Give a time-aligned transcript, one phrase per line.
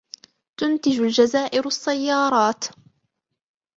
[0.59, 2.63] تنتج الجزائر السيارات.